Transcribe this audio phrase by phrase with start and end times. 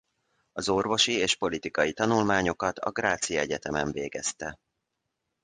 [0.51, 4.57] Az orvosi és politikai tanulmányokat a grazi egyetemen végezte.